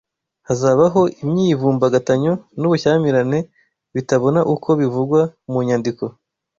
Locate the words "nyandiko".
5.67-6.03